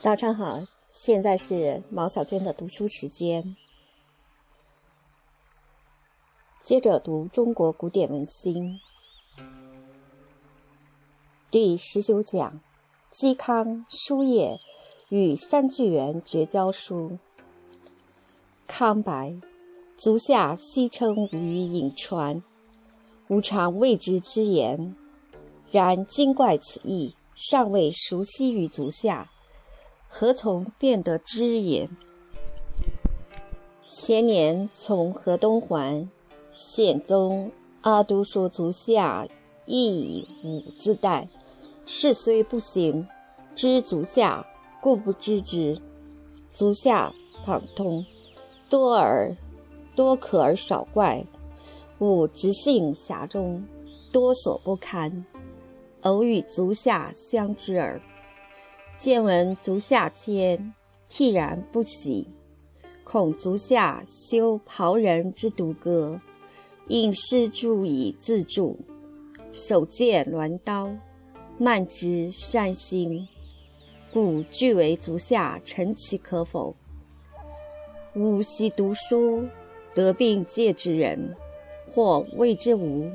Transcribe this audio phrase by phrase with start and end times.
[0.00, 0.60] 早上好，
[0.92, 3.56] 现在是毛小娟的读书时间。
[6.62, 8.78] 接着读中国古典文心
[11.50, 12.60] 第十九讲：
[13.12, 14.60] 嵇康书业
[15.08, 17.18] 与山巨源绝交书。
[18.68, 19.34] 康白，
[19.96, 22.44] 足下西称于颍川，
[23.26, 24.94] 吾常谓之之言，
[25.72, 29.32] 然今怪此意，尚未熟悉于足下。
[30.10, 31.88] 何从变得知也？
[33.90, 36.08] 前年从河东还，
[36.50, 39.28] 宪宗阿都说足下
[39.66, 41.28] 亦以武自代，
[41.84, 43.06] 事虽不行，
[43.54, 44.46] 知足下
[44.80, 45.78] 故不知之。
[46.50, 47.12] 足下
[47.44, 48.04] 旁通，
[48.68, 49.36] 多而
[49.94, 51.24] 多可而少怪，
[51.98, 53.62] 吾直性狭中，
[54.10, 55.24] 多所不堪，
[56.00, 58.00] 偶与足下相知耳。
[58.98, 60.74] 见闻足下间，
[61.08, 62.26] 惕然不喜，
[63.04, 66.20] 恐足下修庖人之独歌，
[66.88, 68.76] 应诗著以自助。
[69.52, 70.90] 手见鸾刀，
[71.58, 73.28] 慢之善心，
[74.12, 76.74] 故具为足下，陈其可否？
[78.16, 79.44] 吾昔读书，
[79.94, 81.36] 得病戒之人，
[81.86, 83.08] 或谓之无，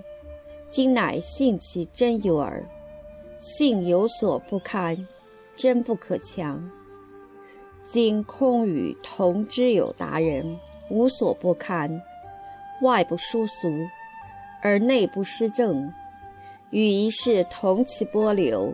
[0.69, 2.65] 今乃信其真有耳，
[3.37, 5.05] 信有所不堪。
[5.55, 6.69] 真不可强。
[7.85, 10.57] 今空与同之有达人，
[10.89, 12.01] 无所不堪，
[12.81, 13.69] 外不疏俗，
[14.61, 15.91] 而内不失正，
[16.71, 18.73] 与一事同其波流，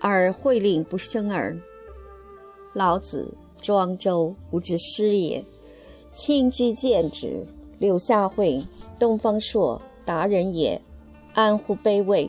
[0.00, 1.56] 而会令不生耳。
[2.72, 5.44] 老子、庄周吾之师也，
[6.12, 7.44] 亲居见之。
[7.78, 8.64] 柳下惠、
[8.98, 10.80] 东方朔达人也，
[11.34, 12.28] 安乎卑微？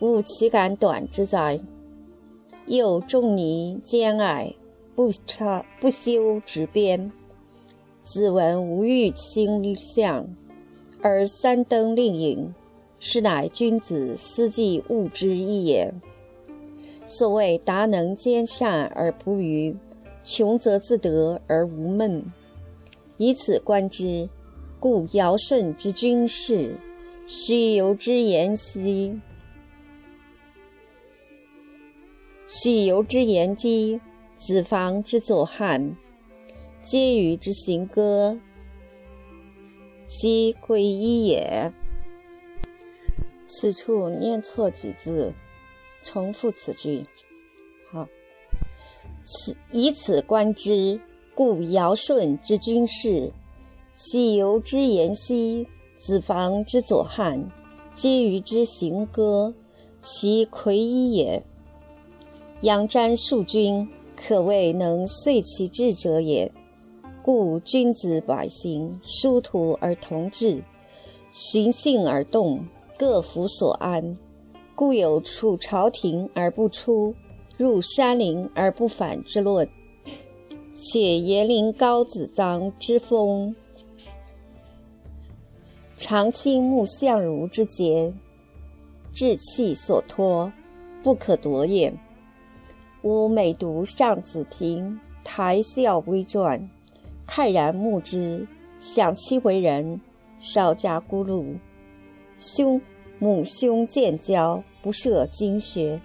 [0.00, 1.58] 吾岂敢短之哉？
[2.66, 4.54] 又仲尼兼爱，
[4.94, 7.12] 不差不修直边。
[8.02, 10.26] 子闻无欲心相，
[11.00, 12.54] 而三登令尹，
[12.98, 15.92] 是乃君子思济物之一也。
[17.04, 19.76] 所谓达能兼善而不愚，
[20.24, 22.24] 穷则自得而无闷。
[23.16, 24.28] 以此观之，
[24.80, 26.76] 故尧舜之君士，
[27.26, 29.20] 须由之言兮。
[32.46, 34.00] 许由之言讥，
[34.38, 35.96] 子房之左汉，
[36.84, 38.38] 皆与之行歌，
[40.06, 41.72] 其归一也。
[43.48, 45.32] 此处念错几字，
[46.04, 47.04] 重复此句。
[47.90, 48.06] 好，
[49.24, 51.00] 此以此观之，
[51.34, 53.32] 故尧舜之君事，
[53.96, 57.50] 许由之言兮，子房之左汉，
[57.92, 59.52] 皆与之行歌，
[60.00, 61.44] 其魁一也。
[62.62, 63.86] 仰瞻庶君，
[64.16, 66.50] 可谓能遂其志者也。
[67.22, 70.62] 故君子百行，殊途而同志，
[71.32, 72.64] 循性而动，
[72.96, 74.16] 各服所安。
[74.74, 77.14] 故有处朝廷而不出，
[77.58, 79.68] 入山林而不返之论。
[80.74, 83.54] 且严陵高子臧之风，
[85.96, 88.12] 常倾慕相如之节，
[89.12, 90.52] 志气所托，
[91.02, 91.92] 不可夺也。
[93.06, 96.68] 吾每读《上子》平台笑微传，
[97.24, 98.44] 慨然目之，
[98.80, 100.00] 想其为人，
[100.40, 101.52] 稍加孤露。
[102.36, 102.80] 兄
[103.20, 106.00] 母兄见交，不涉经学，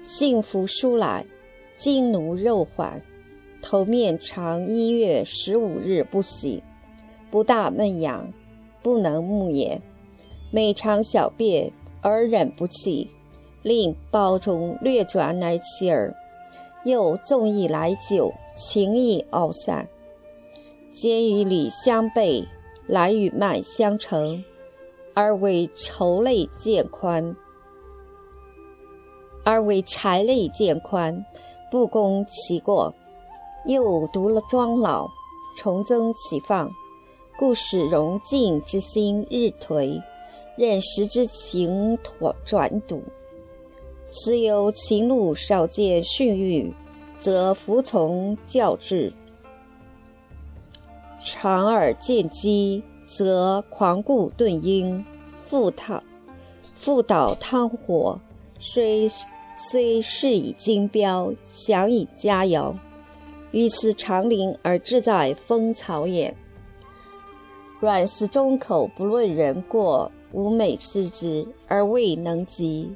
[0.00, 1.26] 幸福书来，
[1.76, 3.02] 筋奴肉缓，
[3.60, 6.62] 头面长一月十五日不洗，
[7.30, 8.32] 不大闷痒，
[8.82, 9.78] 不能目也。
[10.50, 11.70] 每尝小便
[12.00, 13.10] 而忍不起，
[13.60, 16.16] 令包中略转乃起耳。
[16.84, 19.88] 又纵意来酒，情意傲散，
[20.94, 22.46] 皆与礼相悖，
[22.86, 24.42] 来与慢相成，
[25.14, 27.36] 而为愁泪渐宽，
[29.44, 31.24] 而为柴泪渐宽，
[31.70, 32.92] 不攻其过。
[33.64, 35.06] 又读了庄老，
[35.56, 36.68] 重增其放，
[37.38, 40.02] 故使荣敬之心日颓，
[40.56, 43.00] 任时之情转转笃。
[44.14, 46.70] 此有情路少见训育，
[47.18, 49.10] 则服从教制；
[51.18, 56.02] 长耳见机，则狂固顿阴，复讨
[56.74, 58.20] 复蹈汤火。
[58.58, 59.08] 虽
[59.56, 62.74] 虽事以金标，享以佳肴，
[63.50, 66.36] 于此长林而志在风草也。
[67.80, 72.90] 软是中口，不论人过，吾美视之而未能及。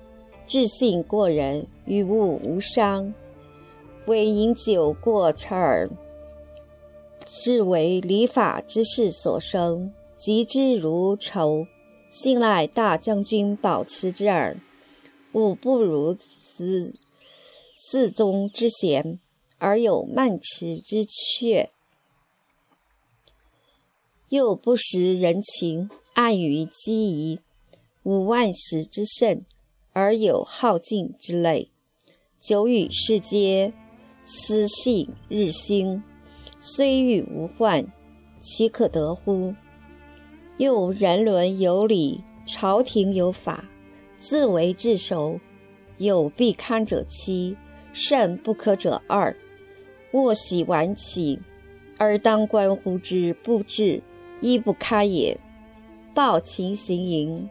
[0.46, 3.12] 智信过人，与物无伤。
[4.06, 5.90] 为饮酒过车耳，
[7.26, 11.66] 是为礼法之事所生，及之如仇。
[12.08, 14.56] 信赖大将军保持之耳，
[15.32, 16.94] 吾不如此
[17.74, 19.18] 四宗之贤，
[19.58, 21.68] 而有慢驰之阙。
[24.28, 27.40] 又不识人情，暗于机宜；
[28.04, 29.44] 无万世之盛，
[29.96, 31.70] 而有好静之类。
[32.38, 33.72] 久与世皆
[34.26, 36.02] 思系日新，
[36.58, 37.90] 虽欲无患，
[38.42, 39.54] 岂可得乎？
[40.58, 43.64] 又人伦有礼，朝廷有法，
[44.18, 45.40] 自为自守。
[45.96, 47.56] 有必堪者七，
[47.94, 49.34] 甚不可者二。
[50.12, 51.38] 卧喜晚起，
[51.96, 54.02] 而当观乎之不至，
[54.42, 55.40] 亦不堪也。
[56.12, 57.48] 暴秦行营，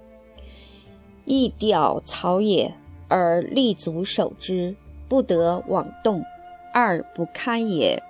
[1.25, 2.73] 一吊草也，
[3.07, 4.75] 而立足守之，
[5.09, 6.23] 不得妄动，
[6.73, 8.01] 二不堪也。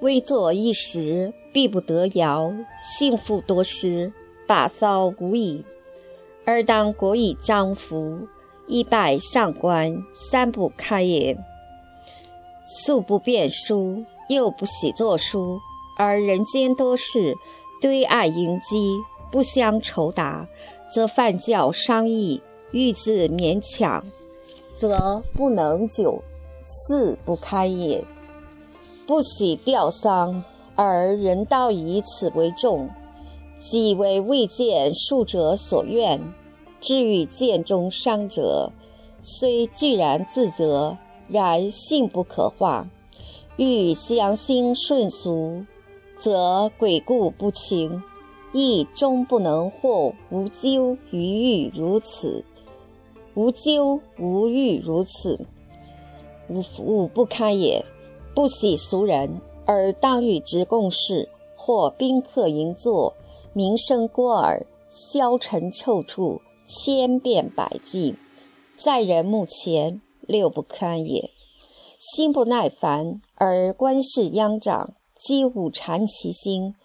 [0.00, 4.12] 微作一时，必不得摇；幸复多失，
[4.46, 5.64] 把骚无已。
[6.44, 8.28] 而当国以张服，
[8.66, 11.36] 一拜上官，三不堪也。
[12.64, 15.58] 素不辨书，又不喜作书，
[15.96, 17.34] 而人间多事，
[17.80, 18.98] 堆爱盈积，
[19.32, 20.46] 不相酬答，
[20.90, 22.40] 则犯教伤义；
[22.70, 24.04] 欲自勉强，
[24.76, 26.22] 则不能久，
[26.64, 28.04] 四不堪也。
[29.06, 30.44] 不喜吊丧，
[30.74, 32.88] 而人道以此为重，
[33.60, 36.20] 即为未见术者所愿。
[36.80, 38.70] 至于见中伤者，
[39.22, 40.96] 虽居然自责，
[41.28, 42.88] 然性不可化。
[43.56, 45.64] 欲相心顺俗，
[46.20, 48.00] 则鬼故不情，
[48.52, 52.44] 亦终不能获无咎于欲如此。
[53.34, 55.46] 无咎无欲如此，
[56.48, 57.84] 吾吾不堪也。
[58.34, 63.14] 不喜俗人，而当与之共事，或宾客营坐，
[63.52, 68.14] 名声过耳，消尘臭处，千变百计，
[68.76, 71.30] 在人目前，六不堪也。
[71.98, 76.76] 心不耐烦，而观事殃长，积五缠其心，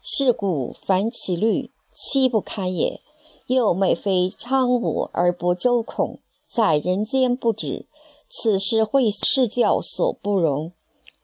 [0.00, 3.00] 是故凡其虑，七不堪也。
[3.46, 6.18] 又美非昌我而不周孔，
[6.50, 7.86] 在人间不止，
[8.28, 10.72] 此是会世教所不容。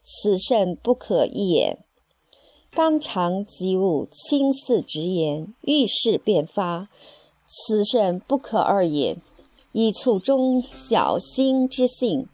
[0.02, 1.78] 此甚不可一也。
[2.70, 6.88] 刚肠及物，轻似直言，遇事便发，
[7.46, 9.16] 此甚不可二也。
[9.72, 12.28] 以促中小心之性，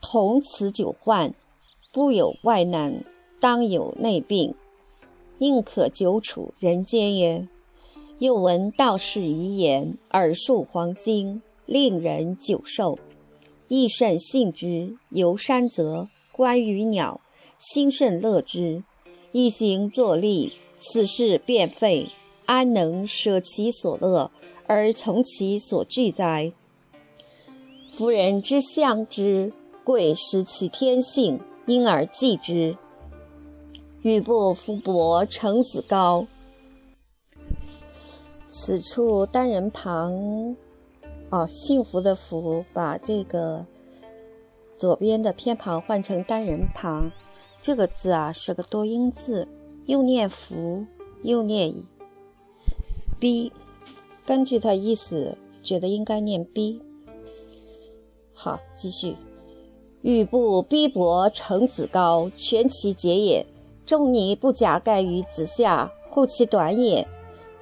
[0.00, 1.34] 同此久患，
[1.92, 3.04] 不有外难，
[3.40, 4.54] 当有内病，
[5.38, 7.48] 宁可久处人间也。
[8.18, 12.98] 又闻道士遗言，耳述黄金，令人久寿，
[13.68, 14.96] 亦甚信之。
[15.10, 16.08] 游山泽。
[16.32, 17.20] 观于鸟，
[17.58, 18.82] 心甚乐之；
[19.30, 22.10] 一行作利，此事便废，
[22.46, 24.32] 安能舍其所乐
[24.66, 26.52] 而从其所惧哉？
[27.92, 29.52] 夫人之相之，
[29.84, 32.76] 贵识其天性，因而忌之。
[34.04, 36.26] 欲不夫伯成子高。
[38.50, 40.54] 此处单人旁，
[41.30, 43.64] 哦，幸福的福，把这个。
[44.76, 47.10] 左边的偏旁换成单人旁，
[47.62, 49.48] 这个字啊是个多音字，
[49.86, 50.84] 又念福
[51.22, 51.72] 又念
[53.18, 53.50] 逼，
[54.26, 56.78] 根据它意思，觉得应该念逼。
[58.34, 59.16] 好，继续。
[60.02, 63.46] 欲不逼薄成子高，全其节也。
[63.86, 67.06] 仲尼不假盖于子夏，护其短也。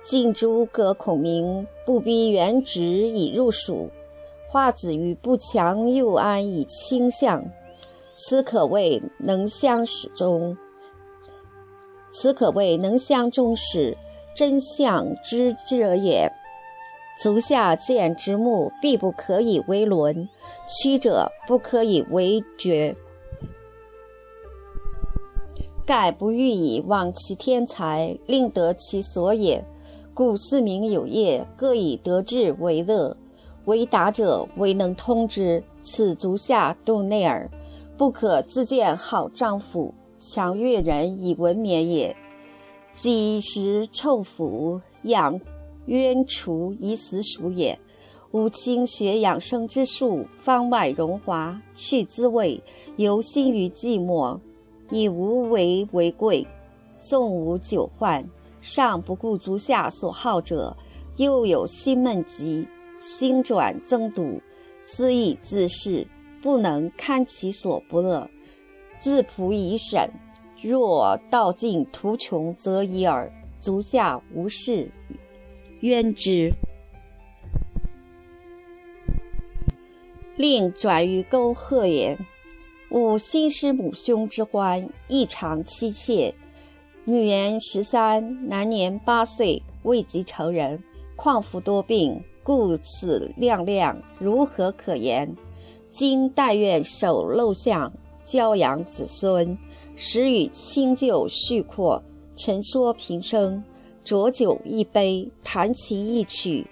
[0.02, 3.90] 近诸葛孔明，不逼原直以入蜀。
[4.48, 7.42] 化子于不强又安以倾向，
[8.16, 10.56] 此可谓能相始终。
[12.12, 13.96] 此可谓能相终始，
[14.36, 16.30] 真相之者也。
[17.20, 20.28] 足下见之木，必不可以为伦；
[20.68, 22.94] 曲者不可以为绝。
[25.84, 29.64] 盖不欲以忘其天才，令得其所也。
[30.14, 33.16] 故四民有业，各以得志为乐。
[33.64, 35.62] 为达者，唯能通之。
[35.82, 37.50] 此足下度内耳，
[37.96, 42.14] 不可自见好丈夫，强越人以文冕也。
[42.92, 45.40] 几时臭腐，养
[45.86, 47.76] 冤除以死鼠也。
[48.30, 52.62] 吾亲学养生之术，方外荣华，去滋味，
[52.96, 54.38] 游心于寂寞，
[54.92, 56.46] 以无为为贵。
[57.00, 58.24] 纵无久患，
[58.60, 60.76] 尚不顾足下所好者，
[61.16, 62.68] 又有心闷疾。
[63.00, 64.40] 心转增笃，
[64.80, 66.06] 思意自恃，
[66.40, 68.30] 不能堪其所不乐。
[69.00, 70.08] 自仆以审，
[70.62, 73.32] 若道尽途穷，则已耳。
[73.58, 74.88] 足下无事，
[75.80, 76.52] 冤之。
[80.36, 82.16] 令转于沟壑言
[82.92, 86.34] ：“吾心失母兄之欢，异常妻妾。
[87.06, 90.78] 女年十三，男年八岁，未及成人，
[91.16, 95.34] 况复多病，故此亮亮，如何可言？
[95.90, 97.90] 今但愿守陋巷，
[98.26, 99.56] 教养子孙，
[99.96, 102.02] 时与亲旧叙阔。”
[102.36, 103.64] 陈说平生，
[104.04, 106.66] 浊酒一杯，弹琴一曲，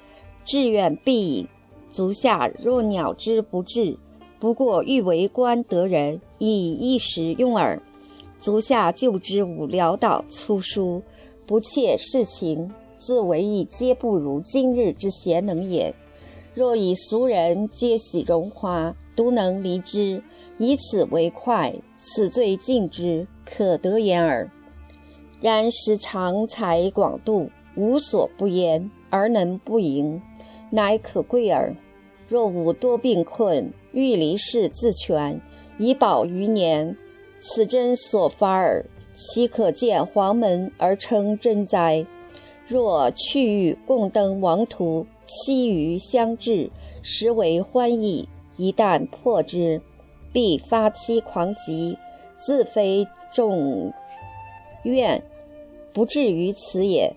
[0.44, 1.48] 志愿必矣。
[1.88, 3.96] 足下若鸟之不至，
[4.40, 7.80] 不过欲为官得人，以一时用耳。
[8.38, 11.02] 足下就之吾潦倒粗疏，
[11.44, 15.94] 不切世情，自为亦皆不如今日之贤能也。
[16.54, 20.22] 若以俗人皆喜荣华，独能离之，
[20.56, 24.50] 以此为快，此最尽之，可得言耳。
[25.42, 30.20] 然时常才广度，无所不言，而能不盈，
[30.70, 31.76] 乃可贵耳。
[32.26, 35.40] 若吾多病困，欲离世自全，
[35.78, 36.96] 以保余年，
[37.40, 38.84] 此真所发耳。
[39.14, 42.06] 岂可见黄门而称真哉？
[42.66, 46.70] 若去欲共登王途，期余相至，
[47.02, 48.28] 实为欢意。
[48.56, 49.82] 一旦破之，
[50.32, 51.98] 必发期狂疾，
[52.36, 53.92] 自非众
[54.84, 55.22] 愿。
[55.92, 57.12] 不至于此也。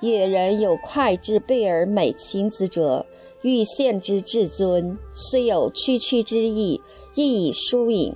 [0.00, 3.04] 野人有快之备而美情子者，
[3.44, 6.80] 欲献之至尊，虽有区区之意，
[7.14, 8.12] 亦以疏隐。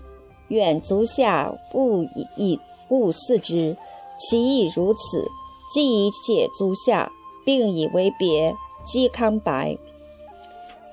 [0.49, 2.02] 远足下勿
[2.37, 2.58] 以
[2.88, 3.76] 勿视之，
[4.18, 5.28] 其意如此。
[5.70, 7.12] 既以解足下，
[7.44, 8.56] 并以为别。
[8.87, 9.75] 嵇康白《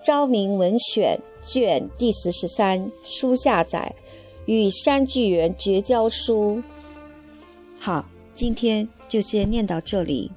[0.06, 1.18] 昭明文选》
[1.50, 3.96] 卷第四十三书下载，
[4.46, 6.62] 与山巨源绝交书。
[7.80, 8.06] 好。
[8.36, 10.30] 今天就先念到这里。